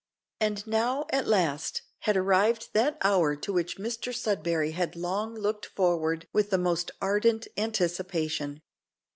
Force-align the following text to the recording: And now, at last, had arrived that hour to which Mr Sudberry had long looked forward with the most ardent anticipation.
And 0.39 0.65
now, 0.65 1.05
at 1.11 1.27
last, 1.27 1.83
had 1.99 2.17
arrived 2.17 2.69
that 2.73 2.97
hour 3.03 3.35
to 3.35 3.53
which 3.53 3.77
Mr 3.77 4.11
Sudberry 4.15 4.71
had 4.71 4.95
long 4.95 5.35
looked 5.35 5.67
forward 5.67 6.27
with 6.33 6.49
the 6.49 6.57
most 6.57 6.89
ardent 6.99 7.47
anticipation. 7.55 8.63